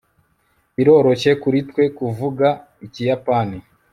biroroshye 0.75 1.31
kuri 1.41 1.59
twe 1.69 1.83
kuvuga 1.97 2.47
ikiyapani 2.85 3.57